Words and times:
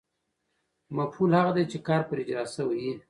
مفعول 0.97 1.31
هغه 1.39 1.51
دئ، 1.55 1.63
چي 1.71 1.79
کار 1.87 2.01
پر 2.07 2.17
اجراء 2.21 2.47
سوی 2.55 2.79
يي. 2.85 2.93